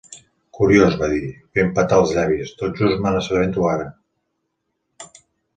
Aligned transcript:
"Curiós", 0.59 0.95
va 1.01 1.09
dir, 1.11 1.19
fent 1.59 1.69
petar 1.75 1.99
els 2.03 2.13
llavis, 2.15 2.53
"Tot 2.63 2.81
just 2.81 3.05
me 3.05 3.13
n'assabento 3.17 3.69
ara. 3.75 3.87